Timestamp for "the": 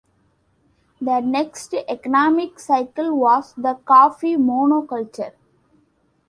0.99-1.19, 3.55-3.75